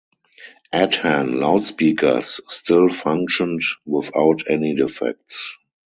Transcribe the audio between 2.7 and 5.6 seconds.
functioned without any defects.